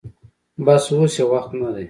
بس 0.65 0.83
اوس 0.97 1.13
يې 1.19 1.25
وخت 1.31 1.51
نه 1.61 1.69
دې. 1.73 1.79